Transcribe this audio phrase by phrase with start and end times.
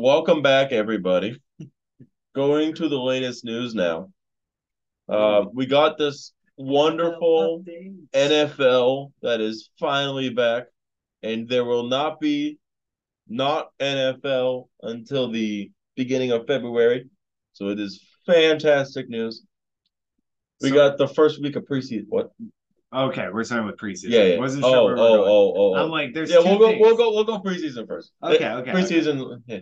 [0.00, 1.42] Welcome back, everybody.
[2.32, 4.10] Going to the latest news now.
[5.08, 7.64] Uh, we got this wonderful
[8.14, 10.66] NFL that is finally back,
[11.24, 12.60] and there will not be
[13.26, 17.10] not NFL until the beginning of February.
[17.54, 19.42] So it is fantastic news.
[20.60, 22.06] We So- got the first week of preseason.
[22.08, 22.30] What?
[22.94, 24.10] Okay, we're starting with preseason.
[24.10, 24.38] Yeah, yeah.
[24.38, 25.20] Wasn't oh, sure oh, going.
[25.20, 25.82] oh, oh, oh.
[25.82, 26.78] I'm like, there's yeah, we'll go.
[26.78, 27.10] We'll go.
[27.12, 28.12] We'll go preseason first.
[28.22, 29.42] Okay, okay, Preseason.
[29.46, 29.58] yeah.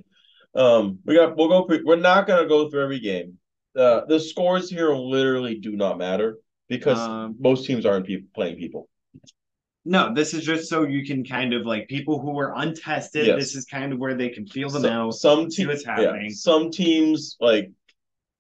[0.57, 1.37] Um, we got.
[1.37, 1.65] We'll go.
[1.65, 3.39] Pre, we're not gonna go through every game.
[3.77, 6.39] Uh, the scores here literally do not matter
[6.69, 8.89] because Um, most teams aren't pe- playing people.
[9.85, 13.27] No, this is just so you can kind of like people who are untested.
[13.27, 13.39] Yes.
[13.39, 15.11] This is kind of where they can feel them So- out.
[15.15, 15.69] some teams.
[15.69, 16.31] what's happening.
[16.31, 17.71] some teams like.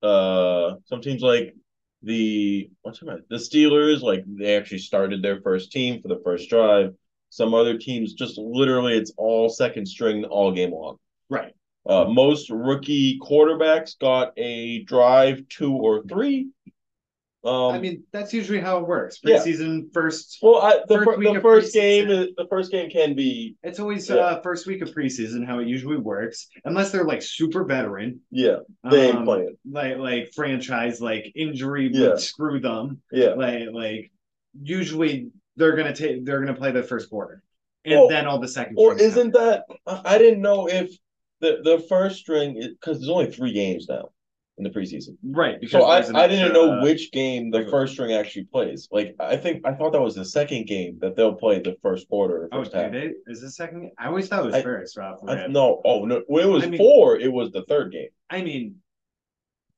[0.03, 1.55] Uh, some teams like
[2.03, 3.29] the what's it?
[3.29, 6.95] The Steelers like they actually started their first team for the first drive.
[7.31, 10.99] Some other teams just literally it's all second string all game long.
[11.29, 11.55] Right.
[11.89, 16.49] Uh, most rookie quarterbacks got a drive two or three.
[17.45, 19.21] Um, I mean, that's usually how it works.
[19.23, 19.37] Yeah.
[19.37, 20.39] Preseason first.
[20.43, 24.09] well, I, the, first the first game, is, the first game can be, It's always
[24.09, 24.17] Yeah.
[24.17, 28.21] uh first week of preseason how it usually works, unless they're like super veteran.
[28.33, 28.57] yeah,
[28.91, 29.57] they ain't um, playing.
[29.71, 32.09] Like like franchise like injury Yeah.
[32.09, 33.01] would screw them.
[33.13, 34.11] Yeah, Like like
[34.61, 37.45] usually they're gonna take they're gonna play the first quarter,
[37.85, 38.75] and Well, then all the second.
[38.77, 39.67] or isn't that?
[39.87, 40.91] I didn't know if
[41.63, 44.09] the the first string because there's only three games now
[44.59, 45.17] in the preseason.
[45.23, 45.61] right?
[45.61, 48.89] Because So I, I didn't extra, know uh, which game the first string actually plays.
[48.91, 52.09] Like I think I thought that was the second game that they'll play the first
[52.09, 52.93] quarter or Oh, half.
[52.93, 53.11] they?
[53.27, 53.91] Is this second?
[53.99, 54.97] I always thought it was I- first.
[54.97, 55.21] Ralph.
[55.29, 58.09] I, no, oh no, when it was I mean- four, it was the third game.
[58.31, 58.77] I mean,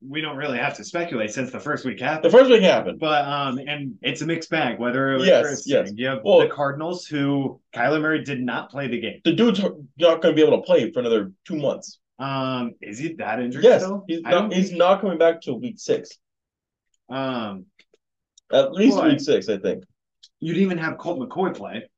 [0.01, 2.25] we don't really have to speculate since the first week happened.
[2.33, 3.01] The first week happened.
[3.01, 4.79] But um, and it's a mixed bag.
[4.79, 5.93] Whether it was Yes, yes.
[5.97, 9.21] you have Well- the Cardinals, who Kyler Murray did not play the game.
[9.25, 11.99] The dude's not going to be able to play for another two months.
[12.21, 14.05] Um, is he that injured Yes, still?
[14.09, 14.53] he's I not.
[14.53, 16.11] He's think- not coming back till week six.
[17.09, 17.67] Um,
[18.53, 19.09] At least Boy.
[19.11, 19.85] week six, I think.
[20.41, 21.89] you didn't even have Colt McCoy play.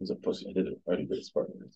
[0.00, 0.46] He's a pussy.
[0.50, 0.78] I did it.
[0.86, 1.70] already did Spartan.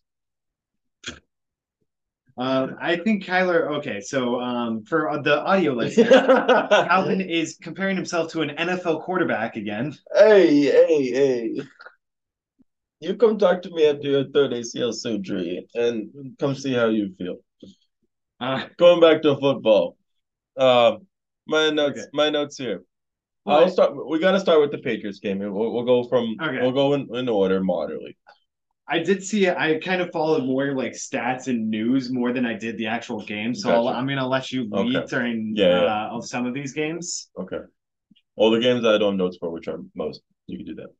[2.41, 3.71] Um, I think Kyler.
[3.79, 9.57] Okay, so um, for the audio listeners, Calvin is comparing himself to an NFL quarterback
[9.57, 9.95] again.
[10.17, 11.63] hey, hey, hey.
[13.01, 17.15] You come talk to me after your third ACL surgery and come see how you
[17.19, 17.37] feel.
[18.41, 19.99] Uh, Going back to football.
[20.57, 20.97] Uh,
[21.47, 21.99] my notes.
[22.01, 22.09] Okay.
[22.15, 22.85] My notes here.
[23.45, 23.93] well, I'll start.
[24.09, 25.41] We got to start with the Patriots game.
[25.41, 26.37] We'll, we'll go from.
[26.41, 26.63] Okay.
[26.63, 28.17] We'll go in, in order moderately.
[28.91, 29.57] I did see it.
[29.57, 33.25] I kind of followed more like stats and news more than I did the actual
[33.25, 33.55] game.
[33.55, 33.97] So Gotcha.
[33.97, 35.07] I'm gonna let you lead Okay.
[35.09, 36.07] during Yeah, yeah.
[36.09, 37.31] uh, of some of these games.
[37.39, 37.61] Okay.
[38.37, 40.23] All the games I don't have notes for, which are most.
[40.49, 40.91] You can do that.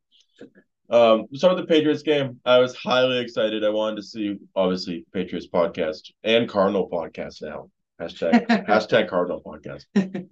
[0.95, 2.39] Um, to start with the Patriots game.
[2.45, 3.63] I was highly excited.
[3.63, 7.69] I wanted to see, obviously, Patriots podcast and Cardinal podcast now.
[8.01, 9.85] Hashtag hashtag Cardinal podcast.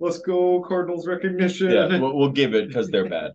[0.00, 1.70] Let's go Cardinals recognition.
[1.70, 3.32] Yeah, we'll, we'll give it because they're bad.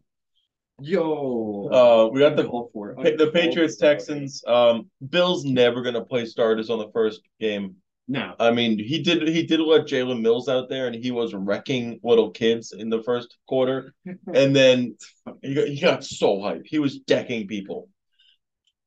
[0.81, 1.69] Yo.
[1.72, 2.95] Uh, we got the for it.
[2.97, 4.44] Pa- the Patriots Texans.
[4.45, 7.75] Um, Bill's never gonna play starters on the first game.
[8.07, 8.35] No.
[8.39, 12.00] I mean, he did he did let Jalen Mills out there, and he was wrecking
[12.03, 13.94] little kids in the first quarter.
[14.33, 14.97] And then
[15.41, 16.66] he got, he got so hyped.
[16.66, 17.88] He was decking people.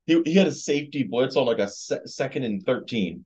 [0.07, 3.25] He he had a safety blitz on like a se- second and thirteen.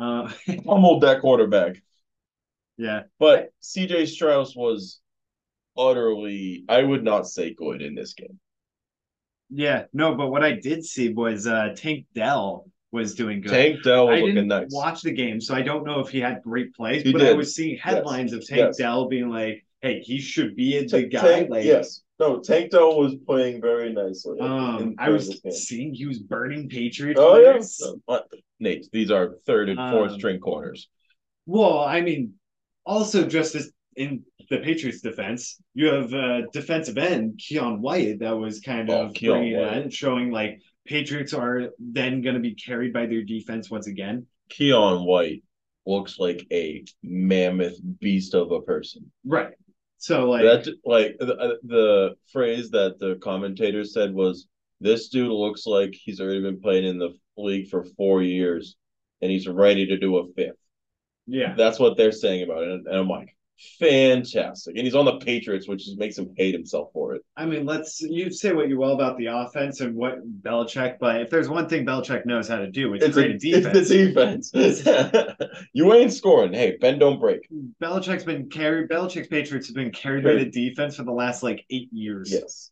[0.00, 0.32] Uh,
[0.64, 1.76] Pummeled that quarterback.
[2.76, 3.02] yeah.
[3.20, 5.00] But CJ Stroud was
[5.76, 8.38] utterly, I would not say good in this game.
[9.50, 9.84] Yeah.
[9.92, 13.50] No, but what I did see was uh Tank Dell was doing good.
[13.50, 14.68] Tank Dell was I looking didn't nice.
[14.70, 17.32] watch the game, so I don't know if he had great plays, He but I
[17.32, 18.76] was seeing headlines of Tank Yes.
[18.78, 22.70] Dell being like, "Hey, he should be the Tank- guy." Tank- like, yes, no, Tank
[22.70, 24.38] Dell was playing very nicely.
[24.40, 27.78] um, I was seeing he was burning Patriots Oh yeah, players.
[27.82, 28.28] No, what?
[28.60, 28.88] Nate.
[28.92, 30.88] These are third and fourth Um, string corners.
[31.46, 32.34] Well, I mean,
[32.86, 38.36] also just as in the Patriots defense, you have uh, defensive end Keion White that
[38.36, 39.84] was kind Oh, of Keon bringing White.
[39.84, 44.26] that, showing like Patriots are then going to be carried by their defense once again.
[44.50, 45.42] Keion White
[45.86, 49.10] looks like a mammoth beast of a person.
[49.24, 49.52] Right.
[49.98, 54.46] So like, that like the, uh, the phrase that the commentator said was,
[54.80, 58.76] "This dude looks like he's already been playing in the league for four years,
[59.22, 60.56] and he's ready to do a fifth.
[61.26, 63.34] yeah, That's what they're saying about it, and, and I'm like,
[63.78, 64.76] fantastic.
[64.76, 67.22] And he's on the Patriots, which just makes him hate himself for it.
[67.36, 71.20] I mean, let's you say what you will about the offense and what Belichick, but
[71.20, 74.50] if there's one thing Belichick knows how to do, it's, It's, create a, a defense.
[74.54, 75.02] it's the
[75.32, 75.58] defense.
[75.72, 76.52] you ain't scoring.
[76.52, 77.48] Hey, Ben, don't break.
[77.82, 78.88] Belichick's been carried.
[78.88, 82.30] Belichick's Patriots have been carried by the defense for the last like eight years.
[82.32, 82.70] Yes.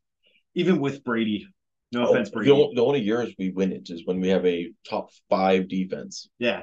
[0.54, 1.46] even with Brady.
[1.92, 2.50] No Oh, offense, the, Brady.
[2.52, 6.28] o- the only years we win it is when we have a top five defense.
[6.38, 6.62] Yeah.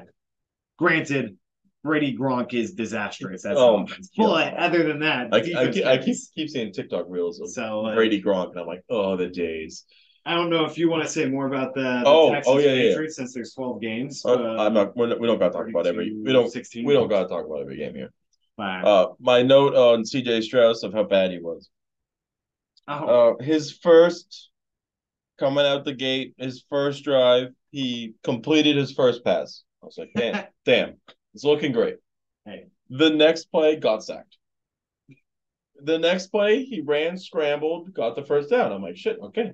[0.80, 1.38] Granted,
[1.84, 3.44] Brady Gronk is disastrous.
[3.44, 4.10] That's Oh, offense.
[4.18, 5.42] But other than that, I, I,
[5.72, 9.16] keep, I keep keep seeing TikTok reels of So Brady Gronk, and I'm like, oh,
[9.16, 9.86] the days.
[10.26, 12.60] I don't know if you want to say more about the, the Oh, Texans oh,
[12.60, 12.90] yeah, yeah.
[12.90, 14.24] Patriots since there's 12 games.
[14.26, 14.96] Uh, I'm not.
[14.96, 16.14] We're not we don't got to talk about every.
[16.14, 16.52] We don't.
[16.52, 16.86] 16.
[16.86, 18.12] We don't got to talk about every game here.
[18.58, 18.84] Wow.
[18.84, 21.70] Uh, my note on CJ Stroud of how bad he was.
[22.90, 24.50] oh, Uh, his first
[25.40, 29.64] coming out the gate, his first drive, he completed his first pass.
[29.82, 30.94] I was like, damn, damn,
[31.34, 31.98] it's looking great.
[32.46, 32.68] Hey.
[32.90, 34.38] The next play got sacked.
[35.82, 38.72] The next play, he ran, scrambled, got the first down.
[38.72, 39.54] I'm like, shit, okay.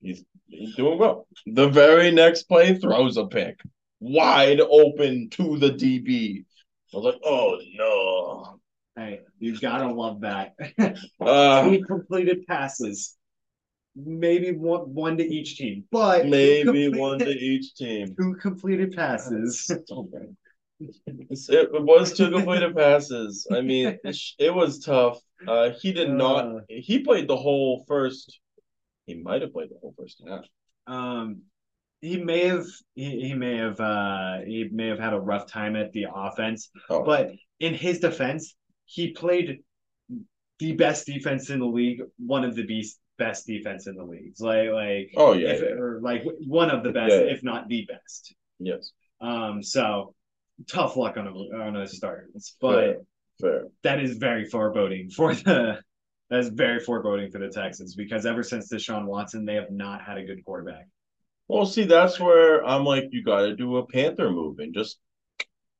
[0.00, 1.26] He's, he's doing well.
[1.46, 3.60] The very next play, throws a pick.
[4.00, 6.44] Wide open to the DB.
[6.92, 8.60] I was like, oh no.
[8.96, 10.54] hey, you gotta love that.
[11.20, 13.16] Uh, Two completed passes.
[13.94, 18.14] Maybe one one to each team, but maybe one to each team.
[18.18, 19.70] two completed passes.
[20.80, 23.46] It was two completed passes.
[23.50, 23.98] I mean,
[24.38, 25.18] it was tough.
[25.46, 26.14] Uh, he did Uh.
[26.14, 26.62] not.
[26.68, 28.40] He played the whole first.
[29.06, 30.44] He might have played the whole first half.
[30.86, 31.42] Um,
[32.00, 35.76] he may have he, he may have uh he may have had a rough time
[35.76, 37.04] at the offense, Oh.
[37.04, 38.54] but in his defense,
[38.86, 39.62] he played
[40.58, 44.40] the best defense in the league, one of the best best defense in the leagues,
[44.40, 45.68] like like Oh yeah, if, yeah.
[45.82, 47.32] or like one of the best, Yeah, yeah.
[47.34, 48.34] if not the best.
[48.58, 50.14] yes, Um, so
[50.68, 52.30] tough luck on a on a start,
[52.60, 52.96] but fair,
[53.40, 53.62] fair.
[53.82, 55.78] that is very foreboding for the.
[56.28, 60.16] That's very foreboding for the Texans because ever since Deshaun Watson, they have not had
[60.16, 60.86] a good quarterback.
[61.48, 65.00] Well, see, that's where I'm like, you got to do a Panther move and just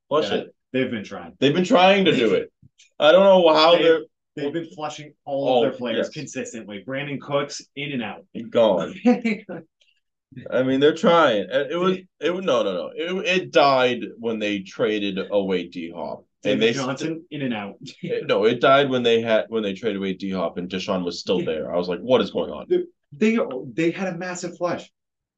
[0.09, 0.39] flush Yeah.
[0.39, 0.55] it.
[0.73, 1.35] They've been trying.
[1.39, 2.53] They've been trying to do it.
[2.99, 4.01] I don't know how They- they're
[4.37, 6.15] They've been flushing all Oh, of their players yes.
[6.15, 6.83] consistently.
[6.87, 8.25] Brandin Cooks in and out.
[8.35, 8.95] And gone.
[10.51, 11.47] I mean, they're trying.
[11.51, 11.99] It was.
[12.21, 12.91] It was no, no, no.
[12.95, 17.77] It, it died when they traded away D Hop, and they Johnson in and out.
[18.03, 21.05] It- no, it died when they had when they traded away D Hop and Deshaun
[21.05, 21.73] was still there.
[21.75, 22.67] I was like, what is going on?
[23.13, 23.37] They
[23.73, 24.91] they had a massive flush.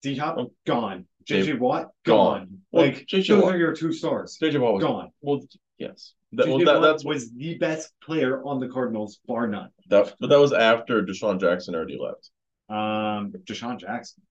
[0.02, 0.52] D Hop Oh.
[0.66, 1.06] gone.
[1.24, 2.38] JJ Watt gone.
[2.40, 2.58] gone.
[2.72, 4.38] Well, Like JJ those Watt- are your two stars.
[4.42, 5.10] JJ Watt was Gone.
[5.20, 5.40] well,
[5.78, 6.14] yes.
[6.32, 9.68] That, well, that, that's was the best player on the Cardinals, bar none.
[9.88, 12.30] that, but that was after Deshaun Jackson already left.
[12.68, 14.22] Um, Deshaun Jackson.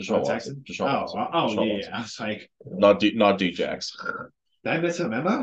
[0.00, 0.64] Deshaun Watson.
[0.68, 1.26] Deshaun Oh, Watson.
[1.32, 1.74] oh, Deshaun yeah.
[1.74, 1.92] Watson.
[1.94, 3.96] I was like, Not D, not D Jax.
[4.64, 5.42] did I miss a memo?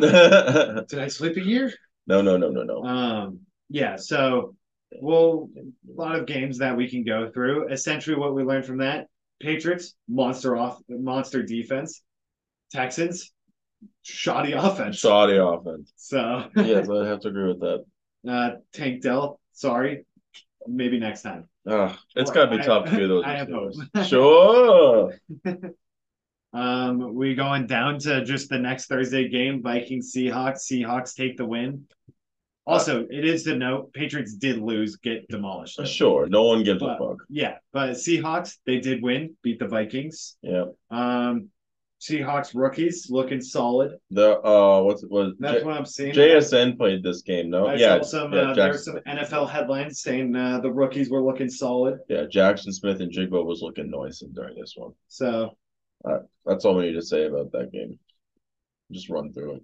[0.87, 1.73] Did I sleep a year?
[2.07, 2.63] no, no, no, no.
[2.63, 2.83] No.
[2.83, 3.39] Um,
[3.69, 4.55] yeah, so
[5.01, 7.69] well, a lot of games that we can go through.
[7.69, 9.07] Essentially, what we learned from that:
[9.41, 12.01] Patriots monster off, monster defense.
[12.71, 13.31] Texans
[14.01, 14.97] shoddy offense.
[14.97, 15.93] Shoddy offense.
[15.95, 17.85] So Yes, I'd have to agree with that.
[18.27, 20.05] uh, Tank Dell, sorry,
[20.67, 21.47] maybe next time.
[21.67, 23.23] Ah, it's got to be I- tough to do those.
[23.25, 23.49] I have
[24.07, 25.13] Sure.
[26.53, 30.59] Um, we going down to just the next Thursday game: Vikings Seahawks.
[30.71, 31.87] Seahawks take the win.
[32.65, 35.77] Also, it is to note Patriots did lose, get demolished.
[35.79, 35.83] though.
[35.85, 36.27] Sure.
[36.27, 37.17] No one gives But- a fuck.
[37.27, 40.37] Yeah, but Seahawks they did win, beat the Vikings.
[40.43, 40.65] Yeah.
[40.91, 41.49] Um,
[42.03, 43.97] Seahawks rookies looking solid.
[44.11, 46.13] The uh, what's was That's J- what I'm seeing.
[46.13, 47.49] JSN played this game?
[47.49, 47.67] No.
[47.67, 48.01] I yeah.
[48.01, 48.33] saw some.
[48.33, 51.99] yeah, uh, there were some NFL headlines saying uh, the rookies were looking solid.
[52.09, 54.91] yeah, Jaxon Smith-Njigba was looking noisy during this one.
[55.07, 55.55] So
[56.45, 57.97] That's all we need to say about that game.
[58.91, 59.63] Just run through it.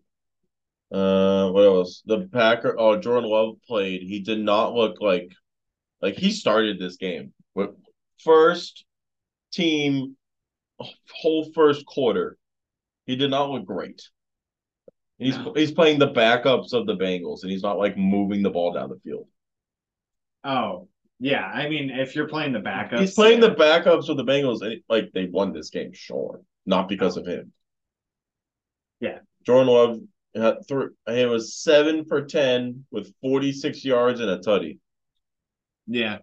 [0.96, 2.02] Uh, what else?
[2.06, 2.76] The Packer.
[2.80, 4.02] Oh, Jordan Love played.
[4.02, 5.30] He did not look like,
[6.02, 7.76] like he started this game But
[8.24, 8.86] first
[9.52, 10.16] team,
[11.12, 12.38] whole first quarter.
[13.06, 14.02] He did not look great.
[15.18, 15.54] He's No.
[15.54, 18.90] he's playing the backups of the Bengals, and he's not like moving the ball down
[18.90, 19.28] the field.
[20.44, 20.88] oh
[21.20, 24.62] yeah, I mean if you're playing the backups, He's playing the backups of the Bengals,
[24.62, 27.22] and like they won this game, sure, not because oh.
[27.22, 27.52] of him.
[29.02, 29.20] Yeah.
[29.46, 30.00] Jordan Love
[30.36, 30.88] had three.
[31.08, 34.80] It was seven for ten with forty six yards and a tutty.
[35.88, 36.20] Yeah.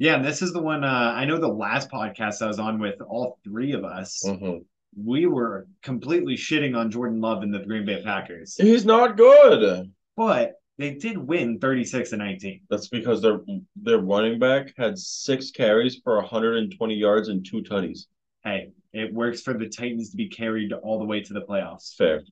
[0.00, 2.78] Yeah, and this is the one uh, I know the last podcast I was on
[2.80, 4.64] with all three of us, Mhm.
[4.96, 8.56] we were completely shitting on Jordan Love and the Green Bay Packers.
[8.56, 9.92] He's not good.
[10.16, 12.62] But they did win 36 to 19.
[12.70, 13.40] That's because their
[13.76, 18.06] their running back had six carries for 120 yards and two tutties.
[18.42, 21.94] Hey, it works for the Titans to be carried all the way to the playoffs.
[21.94, 22.22] Fair.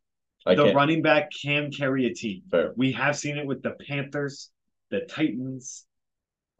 [0.46, 0.74] I the can't.
[0.76, 2.44] running back can carry a team.
[2.50, 2.72] Fair.
[2.76, 4.50] We have seen it with the Panthers,
[4.88, 5.84] the Titans,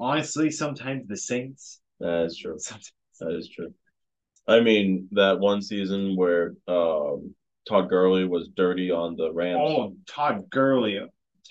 [0.00, 1.80] honestly, sometimes the Saints.
[2.00, 2.58] That is true.
[2.58, 2.92] Sometimes.
[3.20, 3.74] That is true.
[4.46, 7.34] I mean, that one season where um,
[7.68, 9.60] Todd Gurley was dirty on the Rams.
[9.62, 11.00] Oh, Todd Gurley.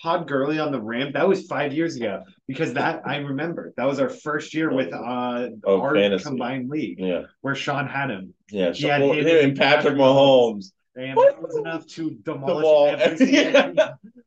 [0.02, 1.12] Todd Gurley on the Ram.
[1.12, 2.22] That was five years ago.
[2.46, 6.24] because that I remember that was our first year with uh Oh, our fantasy.
[6.24, 8.32] combined league Yeah, where Sean had him.
[8.50, 8.72] yeah.
[8.72, 10.72] He had Well, him and Patrick Patrick Mahomes.
[10.96, 13.26] And that was enough to The demolish every.
[13.32, 13.72] Yeah.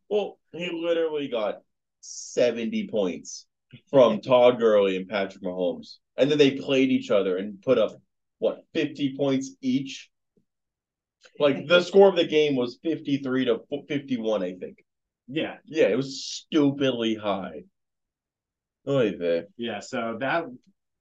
[0.09, 1.59] Well, he literally got
[2.01, 3.45] 70 points
[3.89, 5.97] from Todd Gurley and Patrick Mahomes.
[6.17, 7.91] And then they played each other and put up,
[8.39, 10.09] what, 50 points each?
[11.39, 14.83] Like the score of the game was 53 to 51, I think.
[15.27, 17.63] Yeah, Yeah, it was stupidly high.
[18.87, 19.43] Oy vey.
[19.57, 19.79] yeah.
[19.79, 20.45] So that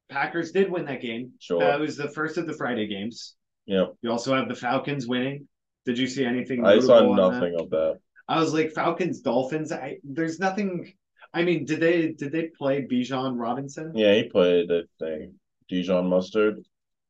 [0.08, 1.32] Packers did win that game.
[1.40, 1.60] Sure.
[1.60, 3.36] That was the first of the Friday games.
[3.66, 3.86] Yeah.
[4.02, 5.48] You also have the Falcons winning.
[5.86, 6.64] Did you see anything?
[6.64, 7.30] I saw on that?
[7.30, 7.98] nothing of that.
[8.28, 9.72] I was like Falcons Dolphins.
[9.72, 10.92] I there's nothing.
[11.32, 13.92] I mean, did they did they play Bijan Robinson?
[13.94, 15.34] Yeah, he played the thing.
[15.68, 16.58] Dijon Mustard.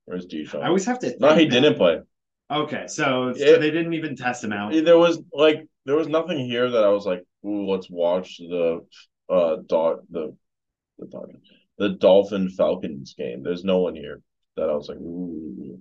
[0.04, 0.62] Where's Dijon?
[0.62, 1.16] I always have to.
[1.18, 2.00] no, he that- didn't play.
[2.50, 3.58] Okay, so, so Yeah.
[3.58, 4.72] they didn't even test him out.
[4.72, 8.80] There was like there was nothing here that I was like, ooh, let's watch the
[9.28, 10.36] uh dot the
[10.98, 11.30] the dog
[11.78, 13.42] the Dolphin Falcons game.
[13.42, 14.20] There's no one here
[14.56, 15.78] that I was like, ooh.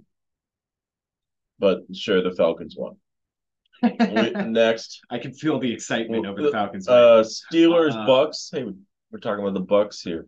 [1.57, 2.95] But sure, the Falcons won.
[4.47, 6.87] Next, I can feel the excitement over the Falcons.
[6.87, 8.49] uh, Steelers Uh, Bucks.
[8.53, 8.65] Hey,
[9.11, 10.27] we're talking about the Bucks here.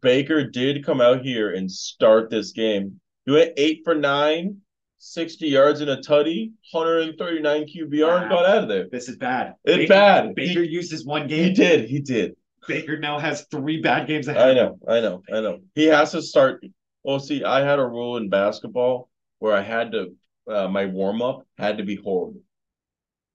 [0.00, 3.00] Baker did come out here and start this game.
[3.26, 4.58] He went eight for nine,
[4.98, 8.88] 60 yards in a tutty, 139 QBR, and got out of there.
[8.90, 9.54] this is bad.
[9.64, 10.34] It's Baker, bad.
[10.34, 11.44] Baker He- used his one game.
[11.44, 11.88] He did.
[11.88, 12.36] He did.
[12.68, 14.50] Baker now has three bad games ahead.
[14.50, 14.78] I know.
[14.86, 15.22] I know.
[15.32, 15.58] I know.
[15.74, 16.64] He has to start.
[17.02, 19.08] Well, see, I had a rule in basketball
[19.40, 20.14] where I had to,
[20.48, 22.40] uh, my warm up had to be horrible.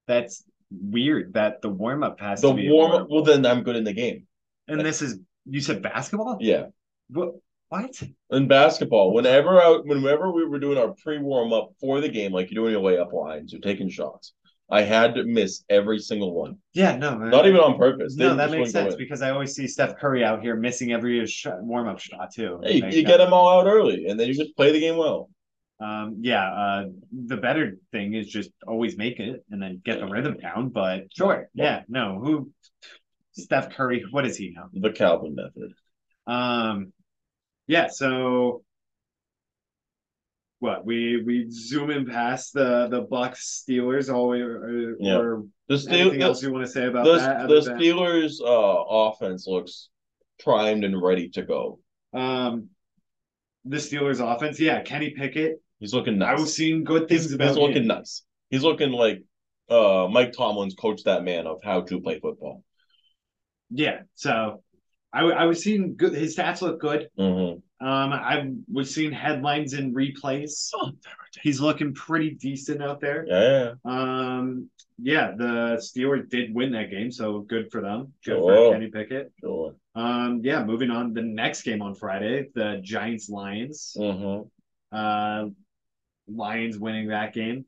[0.08, 1.34] That's weird.
[1.34, 3.84] That the warm up has The to be warm up, well, then I'm good in
[3.84, 4.28] the game.
[4.68, 6.38] And this is you said basketball.
[6.40, 6.68] Yeah.
[7.10, 7.36] What?
[7.70, 8.02] What?
[8.32, 12.32] In basketball, whenever I, whenever we were doing our pre warm up for the game,
[12.32, 14.34] like you're doing your layup lines, you're taking shots,
[14.70, 16.58] I had to miss every single one.
[16.74, 17.18] Yeah, no.
[17.18, 18.16] Not even on purpose.
[18.16, 21.26] They No, that makes sense because I always see Steph Curry out here missing every
[21.26, 22.60] shot, warm up shot too.
[22.64, 24.98] Hey, you uh, get them all out early, and then you just play the game
[24.98, 25.30] well.
[25.80, 30.08] Um, yeah, uh, the better thing is just always make it and then get the
[30.08, 30.70] rhythm down.
[30.70, 32.52] But sure, yeah, no, who
[33.34, 34.70] Steph Curry, what is he now?
[34.74, 35.74] The Calvin method.
[36.26, 36.94] Um,
[37.68, 38.64] yeah, so
[40.60, 45.18] what we we zoom in past the the Bucks Steelers all we or, Yeah.
[45.18, 47.48] or The, Steel, anything the, else you want to say about the, that?
[47.48, 49.90] the than- Steelers' uh, offense looks
[50.40, 51.80] primed and ready to go.
[52.14, 52.70] um,
[53.66, 55.62] the Steelers offense, yeah, Kenny Pickett.
[55.80, 56.28] He's looking nice.
[56.28, 56.42] I nice.
[56.42, 57.88] was seeing good things he's, about he's looking him.
[57.88, 58.24] nice.
[58.50, 59.24] He's looking like
[59.70, 62.64] uh, Mike Tomlin's coached that man of how to play football.
[63.70, 64.64] Yeah, so
[65.12, 66.14] I, I was seeing good.
[66.14, 67.10] His stats look good.
[67.20, 67.86] Mm-hmm.
[67.86, 70.72] Um, I was seeing headlines and replays.
[71.44, 73.26] He's looking pretty decent out there.
[73.28, 73.92] Yeah, yeah.
[74.38, 78.14] Um, yeah, the Steelers did win that game, so good for them.
[78.26, 78.72] Good Sure.
[78.72, 79.32] for Kenny Pickett.
[79.42, 79.76] Sure.
[79.94, 81.14] Um, yeah, moving on.
[81.14, 83.96] The next game on Friday, the Giants Lions.
[83.96, 84.48] Mm-hmm.
[84.92, 85.50] Uh,
[86.28, 87.66] Lions winning that game.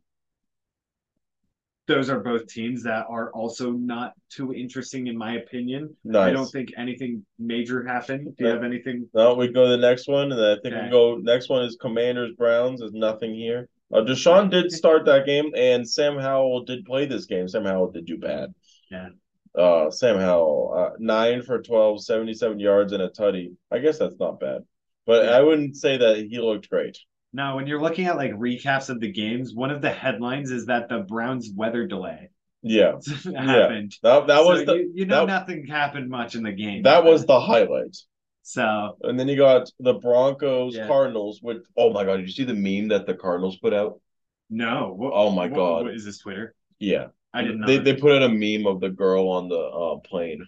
[1.87, 5.95] Those are both teams that are also not too interesting in my opinion.
[6.03, 6.29] Nice.
[6.29, 8.35] I don't think anything major happened.
[8.37, 9.09] Do you have anything?
[9.15, 10.85] No, we go to the next one, and I think Okay.
[10.85, 11.15] we go.
[11.15, 12.81] Next one is Commanders Browns.
[12.81, 13.67] There's nothing here.
[13.91, 17.47] Uh, Deshaun did start that game, and Sam Howell did play this game.
[17.47, 18.53] Sam Howell did do bad.
[18.91, 19.09] Yeah.
[19.55, 23.55] Uh, Sam Howell, uh, nine for 12, 77 yards and a tutty.
[23.71, 24.63] I guess that's not bad,
[25.07, 25.31] but Yeah.
[25.31, 26.99] I wouldn't say that he looked great.
[27.31, 30.65] No, when you're looking at like recaps of the games, one of the headlines is
[30.65, 32.29] that the Browns weather delay
[32.63, 32.93] Yeah,
[33.23, 33.95] happened.
[34.03, 36.83] that that was the you, you know that- nothing happened much in the game.
[36.83, 37.95] that was the highlight.
[38.41, 40.87] so And then you got the Broncos Yeah.
[40.87, 41.39] Cardinals.
[41.41, 44.01] With oh my god, did you see the meme that the Cardinals put out?
[44.49, 44.93] no.
[44.97, 45.83] What, Oh my what- God.
[45.85, 46.55] what is this Twitter?
[46.79, 47.07] Yeah.
[47.31, 47.67] I didn't know.
[47.67, 50.43] They they put out a meme of the girl on the uh, plane.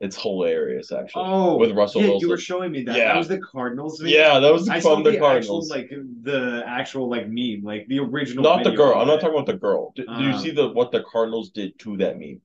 [0.00, 1.24] It's hilarious, actually.
[1.26, 2.26] oh, with Russell yeah, Wilson.
[2.26, 2.96] you were showing me that.
[2.96, 3.08] Yeah.
[3.12, 4.00] That was the Cardinals.
[4.00, 4.08] meme?
[4.10, 5.70] yeah, that was I from the, the actual Cardinals.
[5.70, 5.90] like
[6.22, 8.42] the actual like meme, like the original.
[8.42, 8.94] not the girl.
[8.98, 9.92] I'm not talking about the girl.
[9.94, 12.40] Did, did you Um, see the what the Cardinals did to that meme?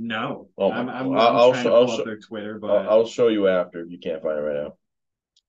[0.00, 2.90] No, Oh I'm, I'm, I'm I'll, trying show- to pull up their Twitter, but I'll,
[2.90, 4.74] I'll show you after if you can't find it right now.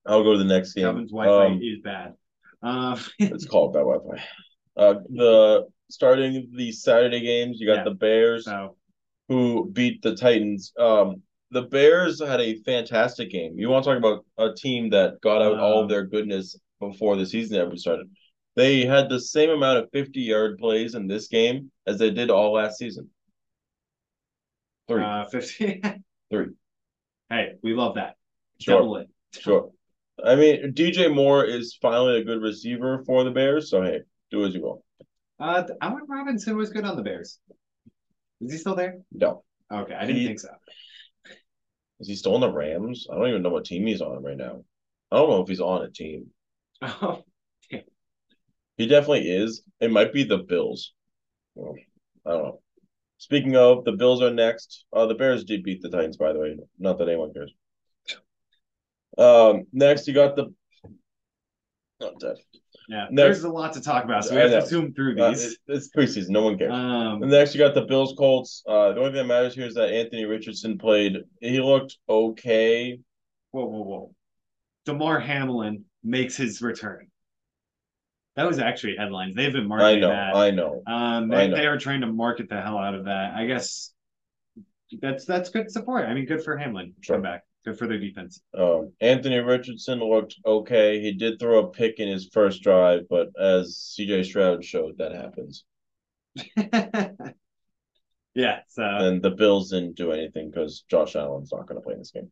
[0.05, 0.85] I'll go to the next game.
[0.85, 2.13] Kevin's Wi-Fi Um, is bad.
[2.61, 4.23] Um, it's called bad Wi-Fi.
[4.77, 7.83] Uh, the starting the Saturday games, you got Yeah.
[7.85, 8.75] the Bears so
[9.29, 10.73] who beat the Titans.
[10.77, 13.57] Um, the Bears had a fantastic game.
[13.57, 16.57] You want to talk about a team that got out all Um, of their goodness
[16.79, 18.09] before the season ever started?
[18.55, 22.29] They had the same amount of 50 yard plays in this game as they did
[22.29, 23.09] all last season.
[24.87, 25.03] Three.
[25.03, 25.81] uh, 50.
[26.31, 26.47] Three.
[27.29, 28.15] Hey, we love that.
[28.59, 28.79] Sure.
[28.79, 29.09] Double it.
[29.33, 29.71] Sure.
[30.23, 33.99] I mean, DJ Moore is finally a good receiver for the Bears, so hey,
[34.31, 34.83] do as you will.
[35.39, 37.39] Uh, Allen Robinson was good on the Bears.
[38.41, 38.99] Is he still there?
[39.11, 39.43] No.
[39.71, 40.49] Okay, I didn't He- think so.
[41.99, 43.07] Is he still on the Rams?
[43.09, 44.63] I don't even know what team he's on right now.
[45.11, 46.31] I don't know if he's on a team.
[46.81, 47.23] Oh,
[48.77, 49.63] He definitely is.
[49.79, 50.91] It might be the Bills.
[51.53, 51.75] Well,
[52.25, 52.61] I don't know.
[53.17, 54.83] Speaking of, the Bills are next.
[54.91, 56.57] Uh, the Bears did beat the Titans, by the way.
[56.77, 57.53] Not that anyone cares.
[59.17, 60.53] Um, next you got the.
[62.01, 62.37] Oh, Def.
[62.87, 63.07] Yeah.
[63.09, 65.53] Next- There's a lot to talk about, so we have to zoom through Uh, these.
[65.53, 66.29] it- it's preseason.
[66.29, 66.71] No one cares.
[66.71, 68.63] Um, And next, you got the Bills Colts.
[68.67, 71.17] Uh, the only thing that matters here is that Anthony Richardson played.
[71.41, 72.99] He looked okay.
[73.51, 74.15] whoa, whoa, whoa.
[74.85, 77.07] Damar Hamlin makes his return.
[78.35, 79.33] That was actually headlines.
[79.33, 80.09] They've been I marketing know.
[80.09, 80.35] that.
[80.35, 80.83] I know.
[80.85, 81.55] Um, I they, know.
[81.55, 83.33] they are trying to market the hell out of that.
[83.33, 83.93] I guess
[85.01, 86.05] that's that's good support.
[86.05, 86.93] I mean, good for Hamlin.
[86.99, 87.15] Sure.
[87.15, 87.43] Come back.
[87.65, 88.41] Good for their defense.
[88.53, 91.01] Um, Anthony Richardson looked okay.
[91.01, 95.13] He did throw a pick in his first drive, but as CJ Stroud showed, that
[95.13, 95.65] happens.
[98.35, 98.59] yeah.
[98.67, 101.99] So And the Bills didn't do anything because Josh Allen's not going to play in
[101.99, 102.29] this game.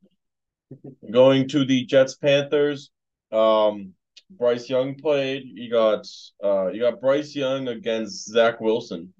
[1.11, 2.91] Going to the Jets Panthers.
[3.31, 3.93] Um,
[4.29, 5.43] Bryce Young played.
[5.45, 6.05] You got
[6.43, 9.13] uh, you got Bryce Young against Zach Wilson.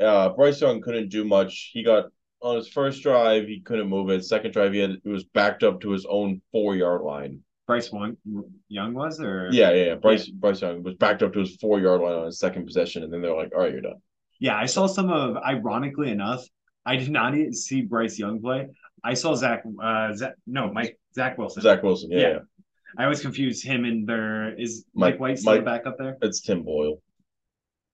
[0.00, 1.70] Uh, Bryce Young couldn't do much.
[1.72, 2.06] He got
[2.46, 4.24] on his first drive, he couldn't move it.
[4.24, 7.40] Second drive, he had it was backed up to his own four yard line.
[7.66, 8.16] Bryce Young,
[8.68, 9.94] Young was or Yeah, yeah, yeah.
[9.96, 13.02] Bryce Bryce Young was backed up to his four yard line on his second possession,
[13.02, 14.00] and then they're like, "All right, you're done."
[14.38, 15.36] Yeah, I saw some of.
[15.36, 16.44] Ironically enough,
[16.84, 18.68] I did not even see Bryce Young play.
[19.02, 19.64] I saw Zach.
[19.82, 20.34] Uh, Zach.
[20.46, 20.98] No, Mike.
[21.14, 21.62] Zach Wilson.
[21.62, 22.28] Zach Wilson, yeah, Yeah.
[22.28, 22.38] yeah.
[22.98, 24.54] I always confuse him and their.
[24.58, 26.16] Is Mike- Mike, White still Mike- back up there?
[26.22, 27.02] it's Tim Boyle.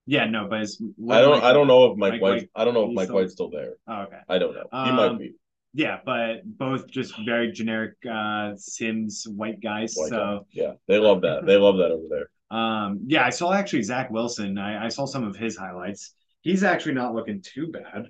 [0.06, 0.82] Yeah, no, but it's.
[1.08, 2.30] I don't, I don't know if Mike, Mike White.
[2.32, 3.74] White- I don't know if Mike still- White's still there.
[3.86, 4.18] Oh, okay.
[4.28, 4.66] I don't know.
[4.84, 5.32] He might Um, be.
[5.74, 9.94] Yeah, but both just very generic uh Sims white guys.
[9.96, 10.44] White so guy.
[10.50, 11.46] Yeah, they love that.
[11.46, 12.28] They love that over there.
[12.58, 14.58] um yeah, I saw actually Zach Wilson.
[14.58, 16.14] I, I saw some of his highlights.
[16.42, 18.06] He's actually not looking too bad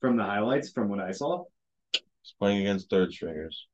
[0.00, 1.44] from the highlights from what I saw.
[1.92, 3.66] He's playing against third stringers.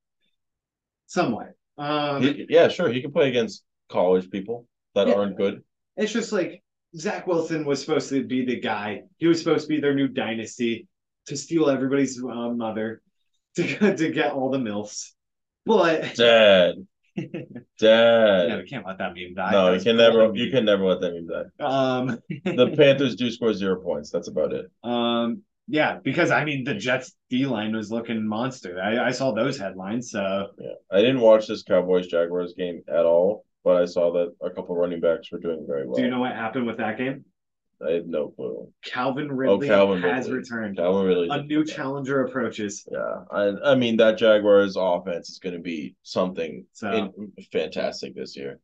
[1.06, 1.52] Somewhat.
[1.76, 2.88] Um He- yeah, sure.
[2.90, 5.14] He can play against college people that Yeah.
[5.14, 5.62] aren't good.
[5.96, 6.62] it's just like
[6.96, 9.02] Zach Wilson was supposed to be the guy.
[9.18, 10.86] He was supposed to be their new dynasty
[11.26, 13.02] to steal everybody's uh, mother
[13.56, 15.10] to to get all the milfs.
[15.66, 16.86] But Dad,
[17.78, 18.58] dad.
[18.62, 19.50] we can't let that meme die.
[19.52, 20.32] No, you can never.
[20.34, 21.64] You can never let that do that.
[21.64, 24.10] Um, The Panthers do score zero points.
[24.10, 24.70] That's about it.
[24.82, 28.80] um, yeah, because I mean the Jets D line was looking monster.
[28.80, 30.10] I, I saw those headlines.
[30.10, 34.34] So Yeah, I didn't watch this Cowboys Jaguars game at all, but I saw that
[34.40, 35.96] a couple running backs were doing very well.
[35.96, 37.26] do you know what happened with that game?
[37.86, 38.72] I had no clue.
[38.82, 40.38] Calvin oh, Ridley Oh, Calvin has Ridley.
[40.38, 40.78] returned.
[40.78, 41.28] Calvin really.
[41.30, 42.88] A new challenger approaches.
[42.90, 48.14] Yeah, I I mean that Jaguars offense is going to be something So in, fantastic
[48.14, 48.58] this year.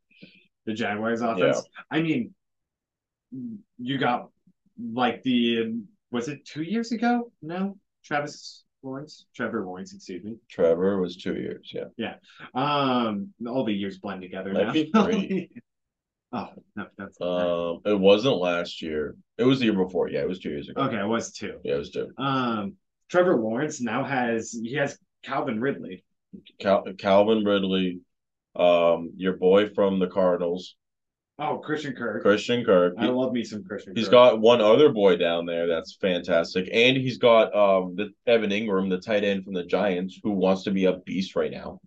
[0.64, 1.62] the Jaguars offense.
[1.90, 2.34] I mean,
[3.78, 4.30] you got
[4.82, 7.30] like the was it two years ago?
[7.42, 10.36] No, Travis Lawrence, Trevor Lawrence, excuse me.
[10.50, 11.70] Trevor was two years.
[11.74, 12.14] Yeah, Yeah.
[12.54, 14.72] Um, all the years blend together Might now.
[14.72, 15.50] be three.
[16.32, 19.16] oh no, that's um, it wasn't last year.
[19.38, 20.08] It was the year before.
[20.08, 20.82] Yeah, it was two years ago.
[20.82, 21.00] okay.
[21.00, 21.58] It was two.
[21.64, 22.10] Yeah, it was two.
[22.18, 22.74] Um,
[23.10, 26.04] Trevor Lawrence now has he has Calvin Ridley.
[26.60, 28.00] Cal- Calvin Ridley,
[28.56, 30.74] um, your boy from the Cardinals,
[31.38, 32.22] Oh, Christian Kirk.
[32.22, 32.94] Christian Kirk.
[32.96, 33.94] I love me some Christian.
[33.96, 34.12] He's Kirk.
[34.12, 38.88] got one other boy down there that's fantastic, and he's got um the Evan Engram,
[38.88, 41.80] the tight end from the Giants, who wants to be a beast right now.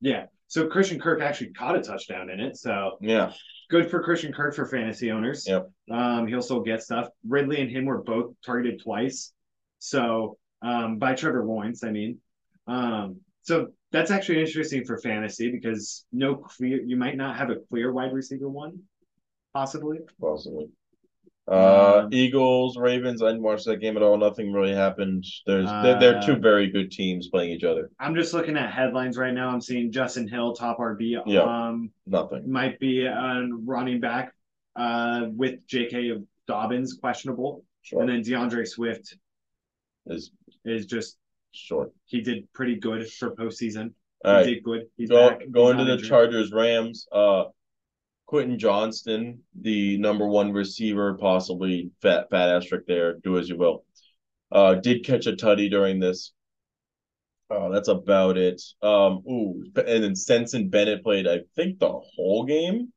[0.00, 0.26] yeah.
[0.48, 2.58] So Christian Kirk actually caught a touchdown in it.
[2.58, 3.32] So Yeah,
[3.70, 5.48] good for Christian Kirk for fantasy owners.
[5.48, 5.70] Yep.
[5.90, 7.08] Um, he'll still get stuff.
[7.26, 9.32] Ridley and him were both targeted twice.
[9.78, 12.18] So um, by Trevor Lawrence, I mean.
[12.66, 17.56] Um, so that's actually interesting for fantasy because no clear you might not have a
[17.70, 18.78] clear wide receiver one,
[19.52, 19.98] possibly.
[20.20, 20.68] possibly.
[21.50, 23.20] Uh, Um, Eagles, Ravens.
[23.20, 24.16] I didn't watch that game at all.
[24.16, 25.24] Nothing really happened.
[25.44, 27.90] There's they're, they're two Uh, very good teams playing each other.
[27.98, 29.48] I'm just looking at headlines right now.
[29.48, 31.20] I'm seeing Justice Hill, top RB.
[31.26, 31.40] Yeah.
[31.40, 32.48] Um, Nothing.
[32.50, 34.32] might be a running back
[34.76, 36.12] uh, with J.K.
[36.46, 38.00] Dobbins questionable, Sure.
[38.00, 39.16] and then D'Andre Swift
[40.06, 40.30] Is
[40.64, 41.18] is just
[41.52, 41.92] short.
[42.06, 43.92] he did pretty good for postseason.
[44.24, 44.82] All he did good.
[44.96, 45.40] He's Go, back.
[45.42, 46.08] He's going to the injured.
[46.08, 47.06] Chargers Rams.
[47.10, 47.44] Uh,
[48.26, 53.18] Quentin Johnston, the number one receiver, possibly fat fat asterisk there.
[53.18, 53.84] Do as you will.
[54.50, 56.32] Uh, did catch a tutty during this.
[57.50, 58.62] Oh, that's about it.
[58.80, 62.92] Um, ooh, and then Stetson Bennett played, I think, the whole game.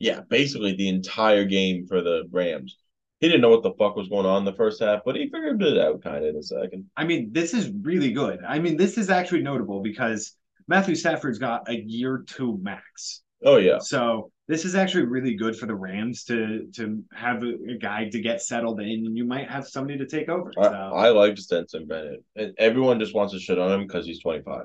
[0.00, 2.76] Yeah, basically the entire game for the Rams.
[3.22, 5.30] He didn't know what the fuck was going on in the first half, but he
[5.30, 6.90] figured it out kind of in a second.
[6.96, 8.40] I mean, this is really good.
[8.46, 13.22] I mean, this is actually notable because Matthew Stafford's got a year two max.
[13.44, 13.78] Oh yeah.
[13.78, 18.08] So this is actually really good for the Rams to to have a, a guy
[18.08, 20.50] to get settled in, and you might have somebody to take over.
[20.58, 22.24] I, So I like Stetson Bennett.
[22.34, 24.62] And everyone just wants to shit on him because he's 25,